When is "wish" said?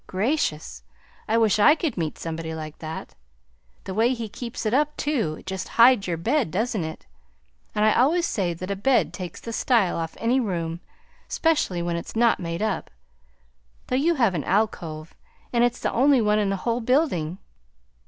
1.37-1.59